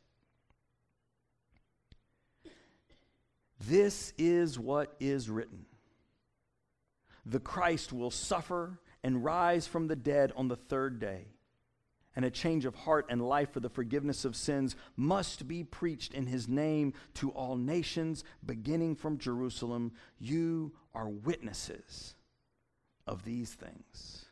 This 3.60 4.12
is 4.18 4.58
what 4.58 4.96
is 4.98 5.30
written 5.30 5.66
The 7.24 7.38
Christ 7.38 7.92
will 7.92 8.10
suffer 8.10 8.80
and 9.04 9.22
rise 9.22 9.68
from 9.68 9.86
the 9.86 9.94
dead 9.94 10.32
on 10.34 10.48
the 10.48 10.56
third 10.56 10.98
day 10.98 11.26
and 12.14 12.24
a 12.24 12.30
change 12.30 12.64
of 12.64 12.74
heart 12.74 13.06
and 13.08 13.26
life 13.26 13.52
for 13.52 13.60
the 13.60 13.68
forgiveness 13.68 14.24
of 14.24 14.36
sins 14.36 14.76
must 14.96 15.48
be 15.48 15.64
preached 15.64 16.14
in 16.14 16.26
his 16.26 16.48
name 16.48 16.92
to 17.14 17.30
all 17.30 17.56
nations, 17.56 18.24
beginning 18.44 18.96
from 18.96 19.18
Jerusalem. 19.18 19.92
You 20.18 20.72
are 20.94 21.08
witnesses 21.08 22.14
of 23.06 23.24
these 23.24 23.54
things. 23.54 24.26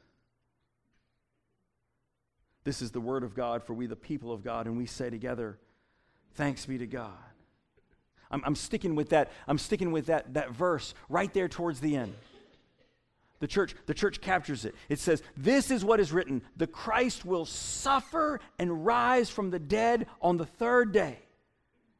This 2.64 2.82
is 2.82 2.90
the 2.90 3.00
word 3.00 3.24
of 3.24 3.34
God 3.34 3.62
for 3.62 3.72
we, 3.72 3.86
the 3.86 3.96
people 3.96 4.32
of 4.32 4.44
God, 4.44 4.66
and 4.66 4.76
we 4.76 4.86
say 4.86 5.10
together, 5.10 5.58
Thanks 6.34 6.66
be 6.66 6.78
to 6.78 6.86
God. 6.86 7.12
I'm, 8.30 8.42
I'm 8.44 8.54
sticking 8.54 8.94
with 8.94 9.08
that. 9.10 9.32
I'm 9.48 9.58
sticking 9.58 9.90
with 9.90 10.06
that, 10.06 10.34
that 10.34 10.52
verse 10.52 10.94
right 11.08 11.32
there 11.34 11.48
towards 11.48 11.80
the 11.80 11.96
end. 11.96 12.14
The 13.40 13.48
church, 13.48 13.74
the 13.86 13.94
church 13.94 14.20
captures 14.20 14.64
it. 14.66 14.74
It 14.88 14.98
says, 14.98 15.22
This 15.36 15.70
is 15.70 15.84
what 15.84 15.98
is 15.98 16.12
written 16.12 16.42
the 16.56 16.66
Christ 16.66 17.24
will 17.24 17.46
suffer 17.46 18.38
and 18.58 18.84
rise 18.84 19.30
from 19.30 19.50
the 19.50 19.58
dead 19.58 20.06
on 20.20 20.36
the 20.36 20.46
third 20.46 20.92
day. 20.92 21.18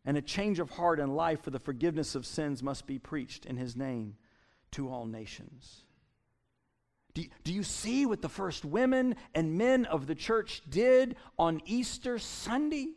And 0.04 0.16
a 0.16 0.22
change 0.22 0.58
of 0.58 0.70
heart 0.70 1.00
and 1.00 1.16
life 1.16 1.42
for 1.42 1.50
the 1.50 1.58
forgiveness 1.58 2.14
of 2.14 2.26
sins 2.26 2.62
must 2.62 2.86
be 2.86 2.98
preached 2.98 3.46
in 3.46 3.56
his 3.56 3.76
name 3.76 4.16
to 4.72 4.88
all 4.88 5.06
nations. 5.06 5.84
Do, 7.14 7.24
do 7.42 7.52
you 7.52 7.62
see 7.62 8.06
what 8.06 8.22
the 8.22 8.28
first 8.28 8.64
women 8.64 9.16
and 9.34 9.58
men 9.58 9.84
of 9.86 10.06
the 10.06 10.14
church 10.14 10.62
did 10.68 11.16
on 11.38 11.60
Easter 11.64 12.18
Sunday? 12.18 12.88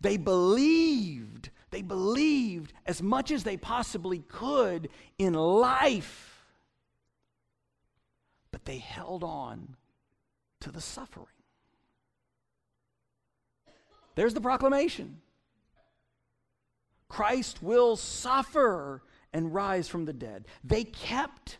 They 0.00 0.16
believed 0.16 1.50
they 1.70 1.82
believed 1.82 2.72
as 2.86 3.02
much 3.02 3.30
as 3.30 3.44
they 3.44 3.56
possibly 3.56 4.20
could 4.20 4.88
in 5.18 5.34
life, 5.34 6.44
but 8.52 8.64
they 8.64 8.78
held 8.78 9.24
on 9.24 9.76
to 10.60 10.70
the 10.70 10.80
suffering. 10.80 11.26
There's 14.14 14.34
the 14.34 14.40
proclamation 14.40 15.20
Christ 17.08 17.62
will 17.62 17.96
suffer 17.96 19.02
and 19.32 19.54
rise 19.54 19.88
from 19.88 20.06
the 20.06 20.12
dead. 20.12 20.46
They 20.64 20.84
kept 20.84 21.58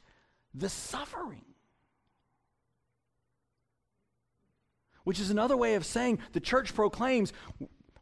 the 0.55 0.69
suffering. 0.69 1.45
Which 5.05 5.21
is 5.21 5.31
another 5.31 5.57
way 5.57 5.75
of 5.75 5.87
saying 5.87 6.19
the 6.33 6.41
church 6.41 6.75
proclaims 6.75 7.33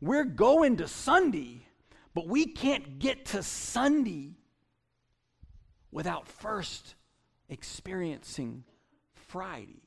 we're 0.01 0.25
going 0.25 0.79
to 0.79 0.89
Sunday 0.89 1.67
but 2.15 2.29
we 2.29 2.47
can't 2.47 2.99
get 2.99 3.27
to 3.27 3.43
Sunday 3.43 4.37
without 5.91 6.29
first 6.29 6.95
experiencing 7.49 8.65
Friday. 9.15 9.83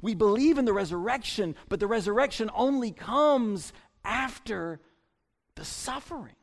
We 0.00 0.14
believe 0.14 0.58
in 0.58 0.64
the 0.64 0.72
resurrection, 0.72 1.56
but 1.68 1.80
the 1.80 1.86
resurrection 1.86 2.50
only 2.54 2.90
comes 2.90 3.72
after 4.04 4.80
the 5.54 5.64
suffering. 5.64 6.36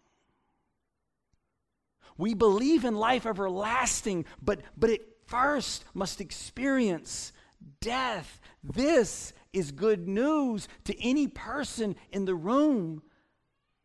We 2.17 2.33
believe 2.33 2.85
in 2.85 2.95
life 2.95 3.25
everlasting, 3.25 4.25
but, 4.41 4.61
but 4.77 4.89
it 4.89 5.01
first 5.25 5.83
must 5.93 6.21
experience 6.21 7.31
death. 7.79 8.39
This 8.63 9.33
is 9.51 9.71
good 9.71 10.07
news 10.07 10.67
to 10.85 11.03
any 11.03 11.27
person 11.27 11.95
in 12.11 12.25
the 12.25 12.35
room 12.35 13.01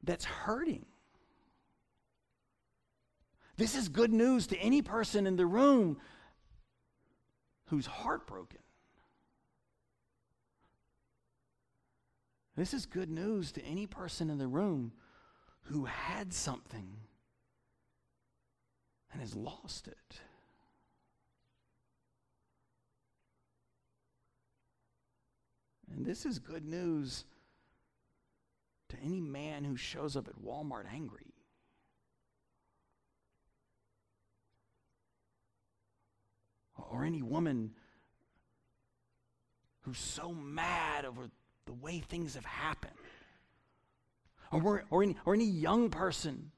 that's 0.03 0.25
hurting. 0.25 0.87
This 3.57 3.75
is 3.75 3.89
good 3.89 4.13
news 4.13 4.47
to 4.49 4.59
any 4.59 4.83
person 4.83 5.27
in 5.27 5.37
the 5.37 5.47
room 5.47 5.99
who's 7.67 7.87
heartbroken. 7.87 8.61
This 12.57 12.75
is 12.75 12.87
good 12.87 13.11
news 13.11 13.53
to 13.53 13.65
any 13.65 13.87
person 13.87 14.31
in 14.31 14.39
the 14.39 14.47
room 14.47 14.93
who 15.63 15.85
had 15.85 16.33
something 16.33 16.97
and 19.13 19.21
has 19.21 19.35
lost 19.35 19.87
it. 19.87 20.21
And 25.93 26.05
this 26.05 26.27
is 26.27 26.39
good 26.39 26.65
news 26.65 27.25
to 28.89 28.97
any 29.05 29.21
man 29.21 29.65
who 29.65 29.77
shows 29.77 30.17
up 30.17 30.29
at 30.29 30.43
Walmart 30.43 30.85
angry. 30.93 31.35
Or 36.91 37.05
any 37.05 37.23
woman 37.23 37.73
who's 39.83 39.99
so 39.99 40.33
mad 40.33 41.05
over 41.05 41.29
the 41.67 41.73
way 41.73 42.01
things 42.01 42.35
have 42.35 42.45
happened. 42.45 42.93
Or, 44.51 44.85
or, 44.91 45.03
any, 45.03 45.17
or 45.27 45.35
any 45.35 45.45
young 45.45 45.91
person 45.91 46.51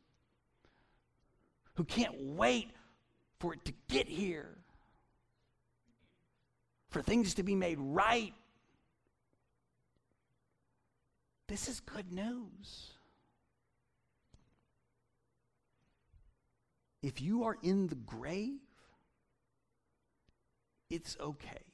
who 1.74 1.84
can't 1.84 2.14
wait 2.20 2.70
for 3.40 3.54
it 3.54 3.64
to 3.64 3.72
get 3.88 4.06
here, 4.06 4.58
for 6.90 7.02
things 7.02 7.34
to 7.34 7.42
be 7.42 7.54
made 7.54 7.78
right 7.80 8.34
This 11.50 11.66
is 11.66 11.80
good 11.80 12.12
news. 12.12 12.92
If 17.02 17.20
you 17.20 17.42
are 17.42 17.56
in 17.60 17.88
the 17.88 17.96
grave, 17.96 18.60
it's 20.88 21.16
okay. 21.20 21.64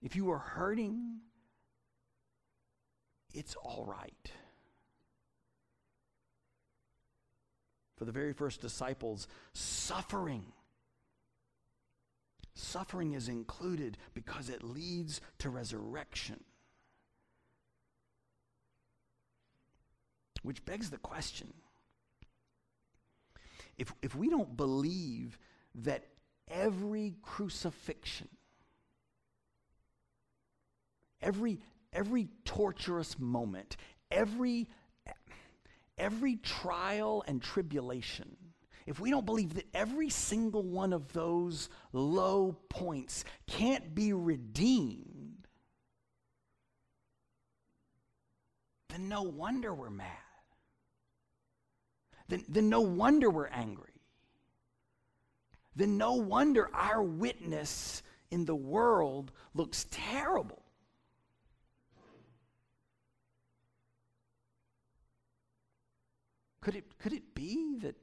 If 0.00 0.14
you 0.14 0.30
are 0.30 0.38
hurting, 0.38 1.18
it's 3.34 3.56
all 3.56 3.84
right. 3.84 4.32
For 7.96 8.04
the 8.04 8.12
very 8.12 8.32
first 8.32 8.60
disciples, 8.60 9.26
suffering 9.54 10.52
Suffering 12.54 13.12
is 13.12 13.28
included 13.28 13.98
because 14.14 14.48
it 14.48 14.64
leads 14.64 15.20
to 15.38 15.48
resurrection. 15.48 16.40
Which 20.42 20.64
begs 20.64 20.90
the 20.90 20.98
question 20.98 21.52
if, 23.78 23.92
if 24.02 24.14
we 24.16 24.28
don't 24.28 24.56
believe 24.56 25.38
that 25.76 26.04
every 26.48 27.14
crucifixion, 27.22 28.28
every, 31.22 31.60
every 31.92 32.28
torturous 32.44 33.18
moment, 33.18 33.76
every, 34.10 34.68
every 35.96 36.36
trial 36.36 37.22
and 37.28 37.40
tribulation, 37.40 38.36
if 38.86 38.98
we 38.98 39.10
don't 39.10 39.26
believe 39.26 39.54
that 39.54 39.66
every 39.74 40.10
single 40.10 40.62
one 40.62 40.92
of 40.92 41.12
those 41.12 41.68
low 41.92 42.56
points 42.68 43.24
can't 43.46 43.94
be 43.94 44.12
redeemed, 44.12 45.46
then 48.88 49.08
no 49.08 49.22
wonder 49.22 49.72
we're 49.72 49.90
mad. 49.90 50.27
Then, 52.28 52.44
then 52.48 52.68
no 52.68 52.80
wonder 52.80 53.30
we're 53.30 53.46
angry. 53.48 53.88
Then 55.74 55.96
no 55.96 56.14
wonder 56.14 56.68
our 56.74 57.02
witness 57.02 58.02
in 58.30 58.44
the 58.44 58.54
world 58.54 59.32
looks 59.54 59.86
terrible. 59.90 60.62
Could 66.60 66.76
it, 66.76 66.98
could 66.98 67.12
it 67.14 67.34
be 67.34 67.76
that 67.78 67.96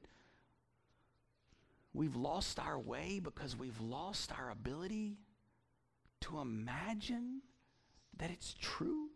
we've 1.94 2.16
lost 2.16 2.58
our 2.58 2.78
way 2.78 3.20
because 3.22 3.56
we've 3.56 3.80
lost 3.80 4.32
our 4.36 4.50
ability 4.50 5.18
to 6.22 6.40
imagine 6.40 7.42
that 8.16 8.30
it's 8.30 8.54
true? 8.58 9.10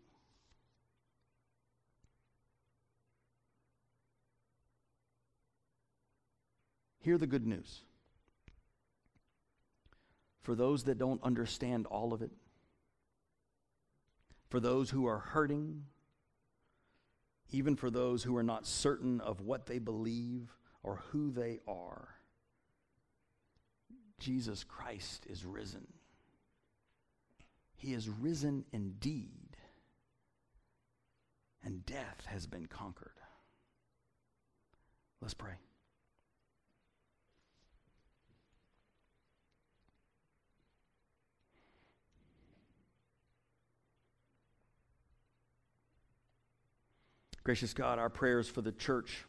Hear 7.01 7.17
the 7.17 7.27
good 7.27 7.45
news. 7.47 7.81
For 10.41 10.55
those 10.55 10.83
that 10.85 10.97
don't 10.97 11.21
understand 11.23 11.87
all 11.87 12.13
of 12.13 12.21
it, 12.21 12.31
for 14.49 14.59
those 14.59 14.89
who 14.89 15.05
are 15.07 15.19
hurting, 15.19 15.85
even 17.51 17.75
for 17.75 17.89
those 17.89 18.23
who 18.23 18.35
are 18.37 18.43
not 18.43 18.65
certain 18.65 19.19
of 19.21 19.41
what 19.41 19.65
they 19.65 19.79
believe 19.79 20.55
or 20.83 21.01
who 21.11 21.31
they 21.31 21.59
are, 21.67 22.09
Jesus 24.19 24.63
Christ 24.63 25.25
is 25.27 25.45
risen. 25.45 25.87
He 27.75 27.93
is 27.93 28.09
risen 28.09 28.65
indeed, 28.71 29.57
and 31.63 31.83
death 31.85 32.25
has 32.27 32.45
been 32.45 32.67
conquered. 32.67 33.19
Let's 35.19 35.33
pray. 35.33 35.53
Gracious 47.43 47.73
God, 47.73 47.97
our 47.97 48.09
prayers 48.09 48.47
for 48.47 48.61
the 48.61 48.71
church 48.71 49.25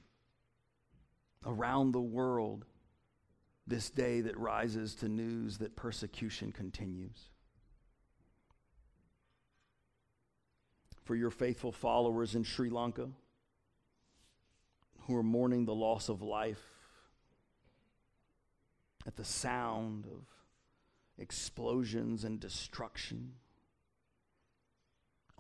around 1.47 1.93
the 1.93 2.01
world 2.01 2.65
this 3.67 3.91
day 3.91 4.21
that 4.21 4.37
rises 4.37 4.95
to 4.97 5.09
news 5.09 5.59
that 5.59 5.77
persecution 5.77 6.53
continues. 6.53 7.31
For 11.05 11.17
your 11.17 11.31
faithful 11.31 11.73
followers 11.73 12.35
in 12.35 12.45
Sri 12.45 12.71
Lanka 12.71 13.09
who 15.07 15.17
are 15.17 15.23
mourning 15.23 15.65
the 15.65 15.75
loss 15.75 16.09
of 16.09 16.23
life 16.23 16.63
at 19.07 19.17
the 19.17 19.25
sound 19.25 20.07
of 20.07 20.27
explosions 21.19 22.25
and 22.25 22.39
destruction 22.39 23.33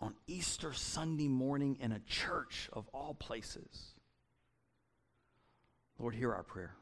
on 0.02 0.14
Easter 0.26 0.72
Sunday 0.72 1.28
morning 1.28 1.78
in 1.80 1.92
a 1.92 2.00
church 2.00 2.68
of 2.72 2.88
all 2.92 3.14
places. 3.14 3.92
Lord, 5.96 6.16
hear 6.16 6.34
our 6.34 6.42
prayer. 6.42 6.74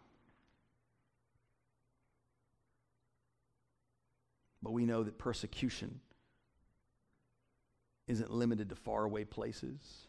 But 4.63 4.73
we 4.73 4.87
know 4.87 5.03
that 5.03 5.19
persecution 5.19 6.01
isn't 8.09 8.31
limited 8.31 8.71
to 8.71 8.75
faraway 8.75 9.25
places. 9.25 10.09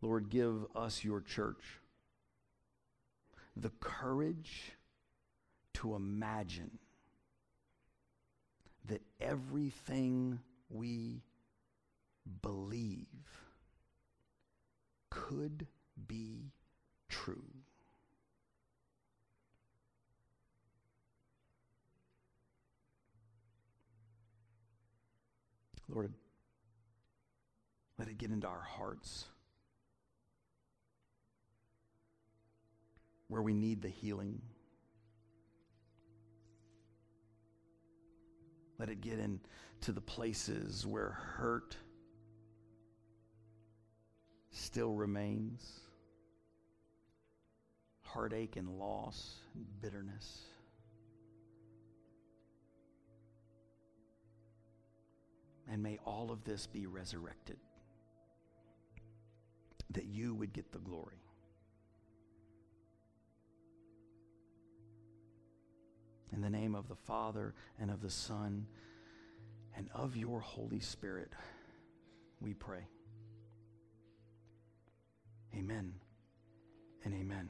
Lord, 0.00 0.30
give 0.30 0.66
us, 0.74 1.04
your 1.04 1.20
church, 1.20 1.80
the 3.54 3.70
courage 3.78 4.72
to 5.74 5.94
imagine 5.94 6.78
that 8.86 9.02
everything 9.20 10.40
we 10.68 11.22
believe 12.40 13.06
could 15.10 15.66
be 16.06 16.52
true. 17.08 17.44
Lord, 25.88 26.14
let 27.98 28.08
it 28.08 28.16
get 28.16 28.30
into 28.30 28.46
our 28.46 28.62
hearts 28.62 29.26
where 33.28 33.42
we 33.42 33.52
need 33.52 33.82
the 33.82 33.88
healing. 33.88 34.40
Let 38.82 38.88
it 38.88 39.00
get 39.00 39.20
into 39.20 39.92
the 39.92 40.00
places 40.00 40.84
where 40.84 41.10
hurt 41.10 41.76
still 44.50 44.92
remains, 44.92 45.78
heartache 48.00 48.56
and 48.56 48.80
loss 48.80 49.36
and 49.54 49.64
bitterness. 49.80 50.40
And 55.70 55.80
may 55.80 56.00
all 56.04 56.32
of 56.32 56.42
this 56.42 56.66
be 56.66 56.86
resurrected, 56.86 57.58
that 59.90 60.06
you 60.06 60.34
would 60.34 60.52
get 60.52 60.72
the 60.72 60.80
glory. 60.80 61.21
In 66.32 66.40
the 66.40 66.50
name 66.50 66.74
of 66.74 66.88
the 66.88 66.96
Father 66.96 67.54
and 67.78 67.90
of 67.90 68.00
the 68.00 68.10
Son 68.10 68.66
and 69.76 69.88
of 69.94 70.16
your 70.16 70.40
Holy 70.40 70.80
Spirit, 70.80 71.32
we 72.40 72.54
pray. 72.54 72.86
Amen 75.54 75.92
and 77.04 77.14
amen. 77.14 77.48